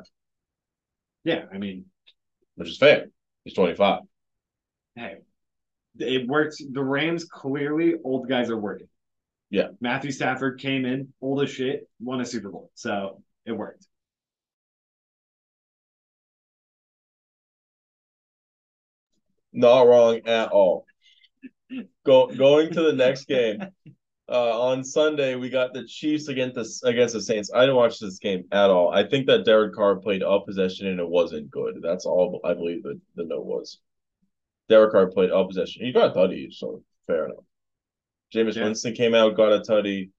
[1.23, 1.85] yeah, I mean,
[2.55, 3.05] which is fair.
[3.43, 4.01] He's 25.
[4.95, 5.17] hey,
[5.99, 6.57] it works.
[6.71, 8.87] The Rams clearly old guys are working.
[9.49, 9.69] Yeah.
[9.79, 13.87] Matthew Stafford came in old as shit, won a Super Bowl, so it worked.
[19.53, 20.85] Not wrong at all.
[22.05, 23.59] Go going to the next game.
[24.29, 27.49] Uh, on Sunday, we got the Chiefs against the against the Saints.
[27.53, 28.93] I didn't watch this game at all.
[28.93, 31.79] I think that Derek Carr played up possession and it wasn't good.
[31.81, 33.79] That's all I believe the, the note was.
[34.69, 35.85] Derek Carr played up possession.
[35.85, 37.43] He got a tutty, so fair enough.
[38.33, 38.65] Jameis Yeah.
[38.65, 40.09] Winston came out, got a tutty,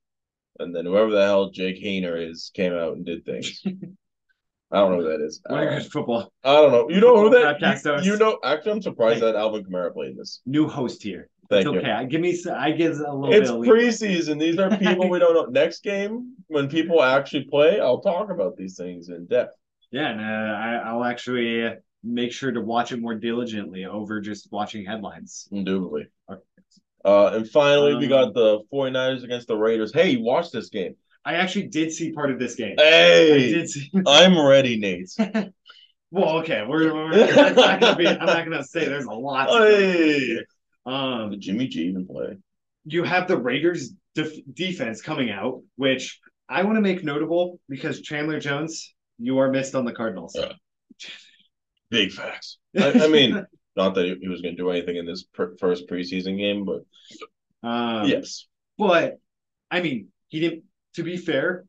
[0.59, 3.63] and then whoever the hell Jake Haener is came out and did things.
[4.71, 5.41] I don't know who that is.
[5.47, 6.33] What football.
[6.45, 6.91] I don't know.
[6.91, 7.59] You know who that?
[7.59, 9.33] Podcast you, you know, actually, I'm surprised Hey.
[9.33, 10.41] that Alvin Kamara played this.
[10.45, 11.31] New host here.
[11.49, 11.81] Thank it's you.
[11.81, 11.91] okay.
[11.91, 12.39] I give me.
[12.55, 13.61] I give a little It's bit.
[13.61, 14.39] Of preseason.
[14.39, 15.47] These are people we don't know.
[15.47, 19.55] Next game, when people actually play, I'll talk about these things in depth.
[19.91, 21.65] Yeah, and uh, I, I'll actually
[22.09, 25.49] make sure to watch it more diligently over just watching headlines.
[25.53, 26.07] Indubitably.
[26.31, 26.41] Okay.
[27.05, 29.93] Uh, and finally, we Um, got the 49ers against the Raiders.
[29.93, 30.97] Hey, watch this game.
[31.25, 32.77] I actually did see part of this game.
[32.79, 33.91] I Hey, did see.
[34.07, 35.11] I'm ready, Nate.
[36.11, 38.07] Well, okay, we're, we're it's not gonna be.
[38.09, 39.51] I'm not gonna say there's a lot.
[39.51, 40.39] Hey,
[40.87, 42.39] um, did Jimmy G even play?
[42.87, 46.19] you have the Raiders def- defense coming out, which
[46.49, 50.35] I want to make notable because Chandler Jones, you are missed on the Cardinals.
[50.35, 50.53] Yeah.
[51.91, 52.59] Big facts.
[52.79, 53.45] I, I mean,
[53.77, 56.65] not that he, he was going to do anything in this pr- first preseason game,
[56.65, 56.85] but
[57.67, 58.47] Um, yes,
[58.77, 59.19] But
[59.71, 60.65] I mean, he didn't.
[60.95, 61.65] To be fair,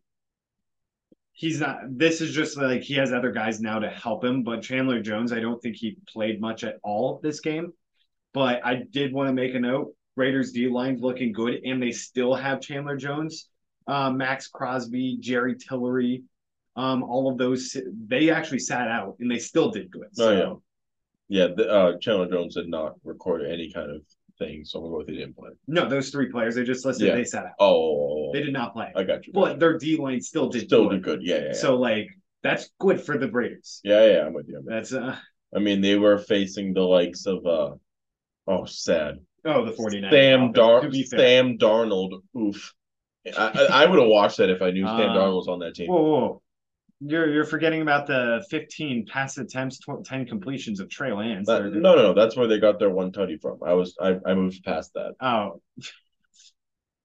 [1.34, 1.77] he's not.
[1.89, 4.43] This is just like he has other guys now to help him.
[4.43, 7.73] But Chandler Jones, I don't think he played much at all this game.
[8.34, 11.91] But I did want to make a note: Raiders D line's looking good, and they
[11.91, 13.49] still have Chandler Jones,
[13.88, 16.23] uh, Maxx Crosby, Jerry Tillery,
[16.79, 17.75] um, all of those.
[18.07, 20.07] They actually sat out, and they still did good.
[20.19, 20.53] Oh, yeah.
[21.47, 21.47] yeah.
[21.55, 24.01] The, uh, Chandler Jones did not record any kind of
[24.37, 25.49] thing, so we'll go with he didn't play.
[25.67, 27.15] No, those three players they just listed, Yeah.
[27.15, 27.51] they sat out.
[27.59, 29.33] Oh, They did not play, I got you.
[29.33, 30.95] but their D line still did Still good.
[30.95, 31.19] did good.
[31.23, 31.53] Yeah, yeah, yeah.
[31.53, 32.07] So like
[32.41, 33.81] that's good for the Raiders.
[33.83, 34.25] yeah, yeah.
[34.25, 34.57] I'm with you.
[34.59, 35.17] I'm with That's uh.
[35.53, 37.71] I mean, they were facing the likes of uh,
[38.47, 40.11] oh, sad oh the 49ers.
[40.11, 41.19] Sam Dar to be fair.
[41.19, 42.21] Sam Darnold.
[42.37, 42.73] Oof.
[43.37, 45.59] I, I, I would have watched that if I knew Sam Um, Darnold was on
[45.59, 45.89] that team.
[45.89, 46.41] Whoa, whoa.
[47.01, 51.47] You're you're forgetting about the 15 pass attempts, tw- 10 completions of Trey Lance.
[51.47, 52.13] That- no, no, no.
[52.13, 53.59] That's where they got their one tutty from.
[53.65, 55.13] I was, I, I moved past that.
[55.21, 55.62] Oh,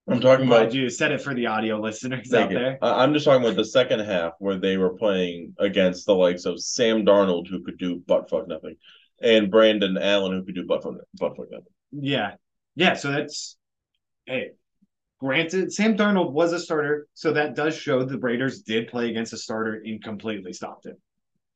[0.07, 0.75] I'm talking about.
[0.75, 2.79] you said it for the audio listeners out there.
[2.83, 6.61] I'm just talking about the second half where they were playing against the likes of
[6.61, 8.77] Sam Darnold, who could do butt fuck nothing,
[9.23, 11.73] and Brandon Allen, who could do butt fuck, butt fuck nothing.
[11.93, 12.33] Yeah,
[12.75, 12.95] yeah.
[12.95, 13.57] So that's
[14.27, 14.51] hey.
[15.25, 19.33] Granted, Sam Darnold was a starter, so that does show the Raiders did play against
[19.33, 20.97] a starter and completely stopped him.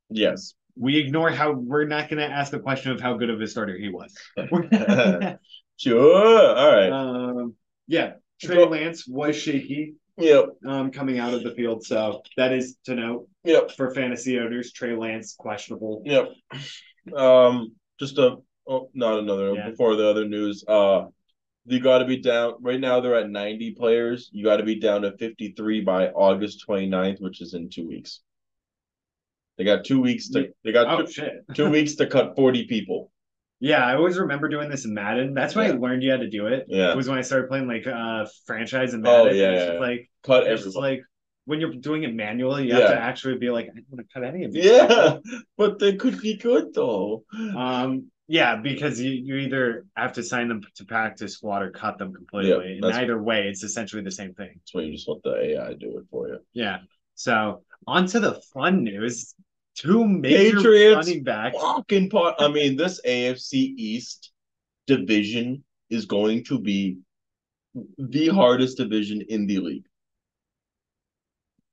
[0.08, 0.54] Yes.
[0.74, 3.46] We ignore how we're not going to ask the question of how good of a
[3.46, 4.16] starter he was.
[5.76, 6.56] Sure.
[6.56, 6.90] All right.
[6.90, 7.54] um,
[7.86, 10.46] yeah, Trey Lance was shaky Yep.
[10.66, 13.72] um, coming out of the field, so that is to note Yep.
[13.72, 14.72] for fantasy owners.
[14.72, 16.02] Trey Lance questionable.
[16.04, 16.30] Yep.
[17.14, 19.70] Um, just a oh, not another Yeah.
[19.70, 20.64] before the other news.
[20.66, 21.06] Uh,
[21.68, 23.00] you got to be down right now.
[23.00, 24.30] They're at 90 players.
[24.32, 28.20] You got to be down to 53 by August 29th, which is in two weeks.
[29.56, 30.48] They got two weeks to.
[30.64, 31.32] They got Oh two, shit!
[31.54, 33.10] two weeks to cut 40 people.
[33.60, 35.34] Yeah, I always remember doing this in Madden.
[35.34, 36.66] That's when I learned you had to do it.
[36.68, 36.92] Yeah.
[36.92, 39.36] It was when I started playing like uh franchise and Oh, Madden.
[39.36, 39.80] yeah, it's yeah, just yeah.
[39.80, 41.02] like Cut it's like
[41.44, 44.14] when you're doing it manually, you have to actually be like, I don't want to
[44.14, 44.64] cut any of these.
[44.64, 45.16] Yeah,
[45.56, 47.24] but they could be good though.
[47.56, 51.98] Um, yeah, because you, you either have to sign them to practice squad or cut
[51.98, 52.78] them completely.
[52.80, 54.50] Yeah, and either way, it's essentially the same thing.
[54.54, 56.38] That's why you just let the AI do it for you.
[56.52, 56.78] Yeah.
[57.14, 59.34] So on to the fun news.
[59.74, 61.56] Two major Patriots running backs.
[61.58, 62.34] Fucking pot.
[62.38, 64.32] I mean, this AFC East
[64.86, 66.98] division is going to be
[67.96, 69.86] the hardest division in the league.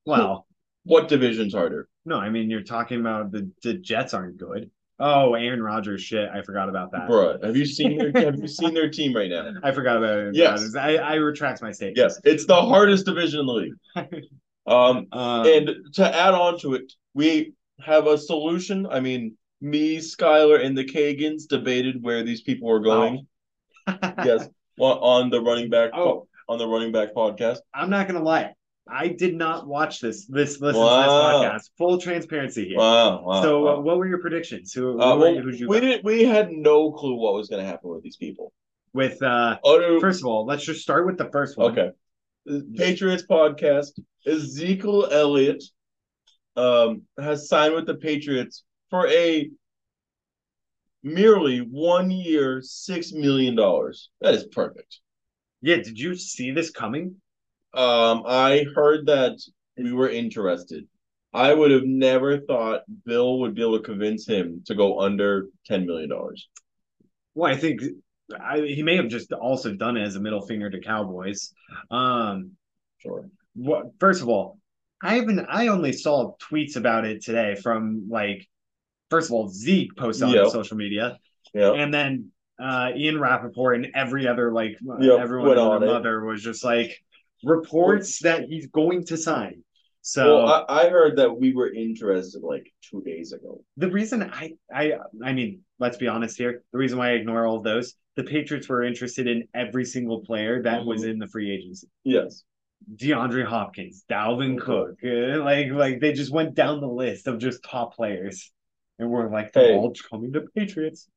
[0.05, 0.45] Well,
[0.83, 1.89] What division's harder?
[2.05, 4.69] no, I mean you're talking about the, the Jets aren't good.
[4.99, 6.29] Oh, Aaron Rodgers shit.
[6.33, 7.09] I forgot about that.
[7.09, 9.51] Bruh, have you seen their have you seen their team right now?
[9.63, 10.51] I forgot about Aaron Yes.
[10.59, 10.75] Rodgers.
[10.75, 11.97] I, I retract my statement.
[11.97, 13.73] Yes, it's the hardest division in the league.
[14.67, 18.87] Um, Um, and to add on to it, we have a solution.
[18.89, 23.27] I mean, me, Skylar, and the Kagans debated where these people were going.
[23.87, 27.59] Yes, on- on the running back Oh, on the running back podcast.
[27.75, 28.53] I'm not gonna lie.
[28.87, 30.25] I did not watch this.
[30.27, 31.41] This listen Wow.
[31.41, 31.77] to this podcast.
[31.77, 32.77] Full transparency here.
[32.77, 33.41] Wow, wow.
[33.41, 34.73] so, uh, what were your predictions?
[34.73, 36.03] Who, who Uh, well, you, who'd you we didn't.
[36.03, 38.53] We had no clue what was going to happen with these people.
[38.93, 39.21] with?
[39.23, 39.99] Uh, Utter.
[39.99, 41.71] first of all, let's just start with the first one.
[41.71, 41.91] okay.
[42.75, 43.99] Patriots podcast.
[44.27, 45.63] Ezekiel Elliott
[46.55, 49.49] um, has signed with the Patriots for a
[51.03, 54.09] merely one year, six million dollars.
[54.21, 54.99] That is perfect.
[55.61, 55.77] Yeah.
[55.77, 57.15] Did you see this coming?
[57.75, 59.37] Um, I heard that
[59.77, 60.87] we were interested.
[61.33, 65.47] I would have never thought Bill would be able to convince him to go under
[65.65, 66.47] ten million dollars.
[67.33, 67.81] Well, I think
[68.39, 71.53] I, he may have just also done it as a middle finger to Cowboys.
[71.91, 72.51] Um,
[72.99, 73.29] Sure.
[73.53, 73.87] what?
[73.99, 74.57] First of all,
[75.03, 75.45] I haven't.
[75.49, 78.47] I only saw tweets about it today from like,
[79.09, 81.17] first of all, Zeke posted on social media,
[81.53, 81.73] Yeah.
[81.73, 86.23] and then uh, Ian Rapoport and every other like Yep, everyone and on their mother
[86.23, 86.97] was just like
[87.45, 89.63] reports that he's going to sign.
[90.01, 93.63] So Well, I, I heard that we were interested like two days ago.
[93.77, 96.63] the reason I I I mean, let's be honest here.
[96.71, 100.19] The reason why I ignore all of those, the Patriots were interested in every single
[100.29, 101.09] player that was Mhm.
[101.11, 101.87] in the free agency.
[102.03, 102.43] Yes.
[102.95, 107.63] DeAndre Hopkins, Dalvin Cook, uh, like like they just went down the list of just
[107.63, 108.51] top players,
[108.99, 109.75] and we're like they're Hey.
[109.75, 111.09] all coming to Patriots.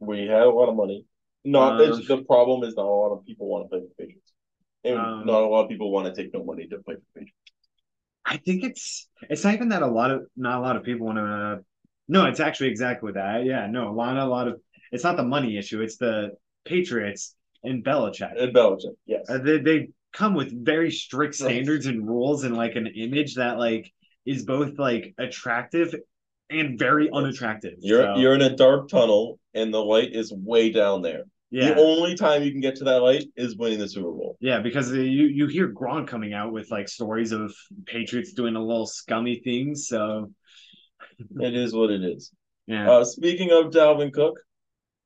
[0.00, 1.04] We had a lot of money.
[1.44, 4.21] Not Um, the problem is not a lot of people want to play the Patriots.
[4.84, 7.02] And Um, not a lot of people want to take no money to play for
[7.14, 7.36] Patriots.
[8.24, 11.06] I think it's it's not even that a lot of not a lot of people
[11.06, 11.64] want to.
[12.08, 13.44] No, it's actually exactly that.
[13.44, 15.80] Yeah, no, a lot a lot of it's not the money issue.
[15.80, 16.32] It's the
[16.64, 18.40] Patriots and Belichick.
[18.40, 19.28] And Belichick, yes.
[19.28, 23.58] Uh, they they come with very strict standards and rules and like an image that
[23.58, 23.90] like
[24.26, 25.94] is both like attractive
[26.50, 27.74] and very unattractive.
[27.80, 31.24] You're So, you're in a dark tunnel and the light is way down there.
[31.52, 31.74] Yeah.
[31.74, 34.36] The only time you can get to that light is winning the Super Bowl.
[34.40, 37.54] Yeah, because you you hear Gronk coming out with like stories of
[37.86, 39.86] Patriots doing a little scummy things.
[39.88, 40.32] So
[41.40, 42.32] It is what it is.
[42.66, 44.38] yeah, Uh, speaking of Dalvin Cook,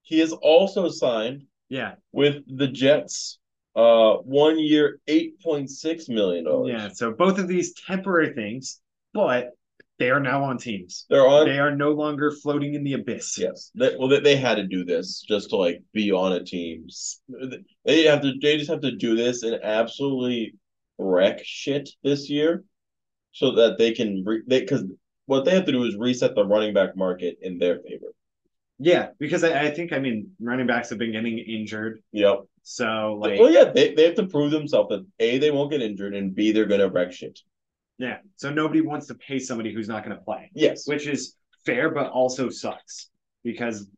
[0.03, 3.39] he is also signed yeah, with the Jets.
[3.75, 6.71] Uh, one year, eight point six million dollars.
[6.71, 6.89] yeah.
[6.95, 8.81] So both of these temporary things,
[9.13, 9.51] but
[9.99, 11.07] they are now on teams.
[11.09, 11.47] they're on.
[11.47, 13.39] They are no longer floating in the abyss.
[13.39, 13.71] Yes.
[13.75, 16.87] They, well, they, they had to do this just to like be on a team.
[17.85, 18.33] They have to.
[18.41, 20.55] They just have to do this and absolutely
[20.99, 22.65] wreck shit this year,
[23.33, 24.23] so that they can.
[24.25, 24.85] Re, they because
[25.27, 28.07] what they have to do is reset the running back market in their favor.
[28.79, 32.41] Yeah, because I, I think I mean running backs have been getting injured, Yep.
[32.63, 35.81] so like well, yeah, they, they have to prove themselves that a they won't get
[35.81, 37.41] injured and b they're gonna wreck shit.
[37.99, 40.87] Yeah, so nobody wants to pay somebody who's not going to play, Yes.
[40.87, 43.11] which is fair but also sucks
[43.43, 43.89] because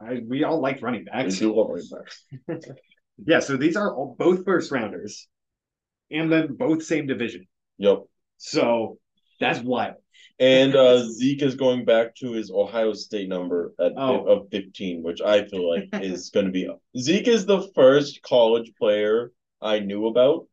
[0.00, 1.38] I, we all like running backs.
[1.38, 2.68] do love running backs.
[3.26, 5.28] Yeah, so these are all, both first rounders,
[6.10, 7.46] and then both same division.
[7.78, 7.98] Yep.
[8.38, 8.98] So
[9.38, 9.94] that's wild.
[10.40, 14.24] And uh, Zeke is going back to his Ohio State number at Oh.
[14.24, 16.68] of 15, which I feel like is going to be
[16.98, 19.30] Zeke is the first college player
[19.62, 20.48] I knew about,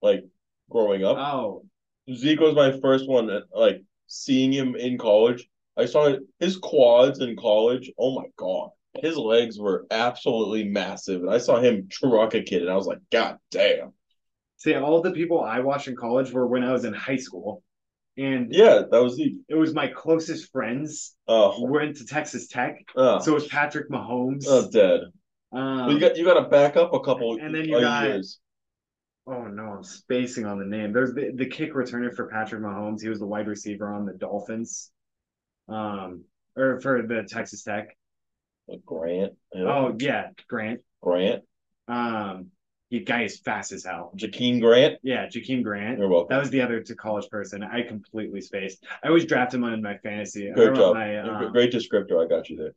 [0.00, 0.24] like
[0.70, 1.16] growing up.
[1.18, 1.64] Oh,
[2.12, 5.48] Zeke was my first one, like seeing him in college.
[5.76, 7.90] I saw his quads in college.
[7.98, 8.70] Oh my god,
[9.02, 12.86] his legs were absolutely massive, and I saw him truck a kid, and I was
[12.86, 13.92] like, God damn.
[14.56, 17.62] see, all the people I watched in college were when I was in high school,
[18.16, 19.36] and Yeah, that was Zeke.
[19.48, 22.78] it was my closest friends Oh, went to Texas Tech.
[22.94, 24.44] oh, So it was Patrick Mahomes.
[24.48, 25.00] oh dead.
[25.52, 28.04] um, Well, you got you got to back up a couple And then you got-
[28.04, 28.38] years.
[29.26, 30.92] Oh no, I'm spacing on the name.
[30.92, 33.02] There's the, the kick returner for Patrick Mahomes.
[33.02, 34.90] He was the wide receiver on the Dolphins,
[35.68, 36.24] um,
[36.56, 37.96] or for the Texas Tech.
[38.84, 39.34] Grant.
[39.54, 40.80] Oh yeah, Grant.
[41.00, 41.42] Grant.
[41.88, 42.50] Um,
[42.88, 44.12] he guy is fast as hell.
[44.16, 44.98] Jakeem Grant.
[45.02, 45.98] Yeah, Jakeem Grant.
[45.98, 46.28] You're welcome.
[46.30, 47.62] That was the other to college person.
[47.62, 48.84] I completely spaced.
[49.02, 50.50] I always draft him on my fantasy.
[50.52, 50.94] Great job.
[50.94, 52.24] My, um, Great descriptor.
[52.24, 52.74] I got you there.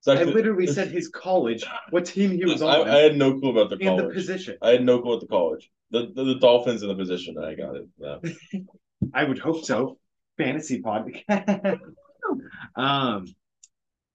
[0.00, 3.50] It's I literally said his college, what team he was on, I had no clue
[3.50, 4.56] about the college and the position.
[4.62, 5.70] I had no clue about the college.
[5.90, 7.36] The, the the Dolphins in the position.
[7.38, 7.86] I got it.
[7.98, 8.60] Yeah.
[9.14, 9.98] I would hope so.
[10.38, 11.80] Fantasy podcast.
[12.76, 13.26] um,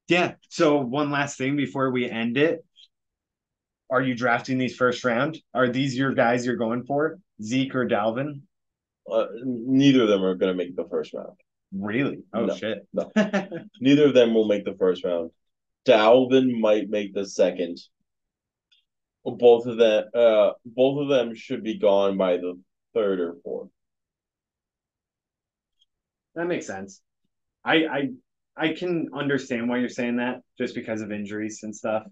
[0.07, 0.33] yeah.
[0.49, 2.65] So one last thing before we end it.
[3.91, 5.37] Are you drafting these first round?
[5.53, 7.19] Are these your guys you're going for?
[7.43, 8.41] Zeke or Dalvin?
[9.09, 11.37] Uh, neither of them are going to make the first round.
[11.71, 12.23] Really?
[12.33, 12.87] Oh No, shit.
[12.93, 13.11] no.
[13.79, 15.29] Neither of them will make the first round.
[15.87, 17.79] Dalvin might make the second.
[19.23, 22.59] Both of them, uh, both of them should be gone by the
[22.93, 23.69] third or fourth.
[26.35, 27.01] that makes sense.
[27.63, 28.09] I I
[28.57, 32.03] I can understand why you're saying that just because of injuries and stuff.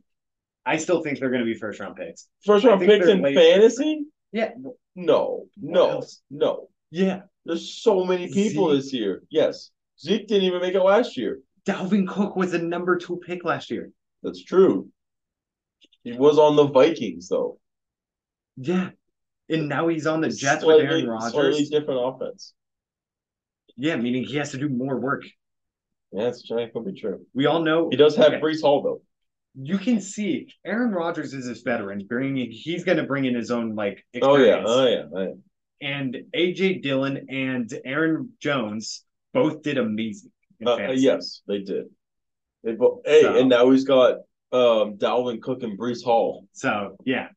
[0.66, 2.28] I still think they're going to be first round picks.
[2.46, 4.06] First round picks in fantasy.
[4.32, 4.52] Yeah,
[4.96, 6.22] No, no, else?
[6.32, 6.70] no.
[6.90, 7.24] Yeah.
[7.46, 8.82] There's so many people Zeke.
[8.82, 9.24] this year.
[9.30, 9.72] Yes.
[10.00, 11.40] Zeke didn't even make it last year.
[11.66, 13.92] Dalvin Cook was a number two pick last year.
[14.22, 14.90] That's true.
[16.04, 17.58] He was on the Vikings though.
[18.58, 18.90] Yeah.
[19.50, 21.32] And now he's on the Jets slightly, with Aaron Rodgers.
[21.32, 22.54] Slightly different offense.
[23.76, 25.24] Yeah, meaning he has to do more work.
[26.12, 27.26] Yeah, that's that could be true.
[27.34, 28.42] We all know He does have Okay.
[28.42, 29.02] Breece Hall though.
[29.56, 33.50] you can see Aaron Rodgers is this veteran bringing he's going to bring in his
[33.52, 35.88] own like Oh yeah, oh yeah, oh, yeah.
[35.90, 40.32] and AJ Dillon and Aaron Jones both did amazing.
[40.68, 41.86] Uh, yes, they did.
[42.64, 43.02] They both.
[43.06, 44.18] Hey, So- and now he's got
[44.52, 46.48] um Dalvin Cook and Breece Hall.
[46.54, 47.30] So yeah.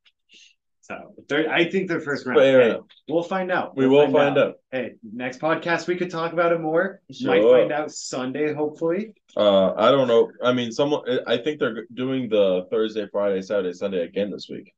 [0.83, 1.13] So
[1.51, 2.39] I think they're first round.
[2.41, 2.77] Hey,
[3.09, 3.77] we'll find out.
[3.77, 4.55] We We'll will find out.
[4.71, 7.01] Hey, next podcast we could talk about it more.
[7.23, 9.13] Might find out Sunday, hopefully.
[9.37, 10.31] Uh, I don't know.
[10.41, 11.03] I mean, someone.
[11.27, 14.73] I think they're doing the Thursday, Friday, Saturday, Sunday again this week.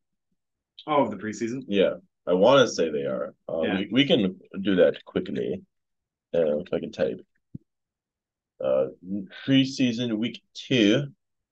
[0.87, 1.65] Oh, the preseason.
[1.69, 3.35] Yeah, I want to say they are.
[3.47, 3.77] Uh, Yeah.
[3.77, 5.61] we, we can do that quickly.
[6.35, 7.21] Uh, if I can type.
[8.63, 8.87] Uh,
[9.47, 11.05] preseason week two.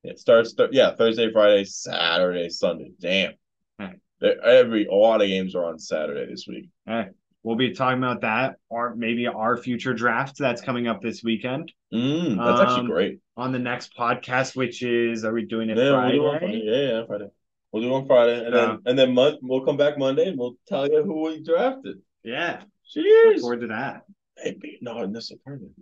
[0.02, 0.54] It starts.
[0.54, 2.92] Th- yeah, Thursday, Friday, Saturday, Sunday.
[3.00, 3.34] Damn.
[3.78, 3.98] Right.
[4.44, 6.68] Every a lot of games are on Saturday this week.
[6.86, 7.08] Hey.
[7.42, 11.72] We'll be talking about that, or maybe our future draft that's coming up this weekend
[11.94, 13.20] Mm, that's actually Um, great.
[13.36, 16.16] on the next podcast, which is are we doing it Yeah, we'll Friday?
[16.16, 16.62] do it on Friday.
[16.64, 17.28] Yeah, yeah, Friday.
[17.70, 18.66] We'll do it on Friday, and Yeah.
[18.66, 22.02] then and then mon- we'll come back Monday and we'll tell you who we drafted.
[22.24, 22.68] Yeah, look
[23.04, 23.40] Cheers.
[23.42, 24.02] forward to that.
[24.38, 25.72] Hey, no, in this apartment.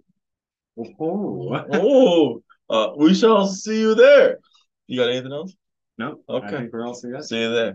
[0.77, 4.39] Oh, oh, uh, we shall see you there.
[4.87, 5.55] You got anything else?
[5.99, 6.69] no, Okay.
[6.73, 6.95] We're all.
[6.95, 7.73] See you there.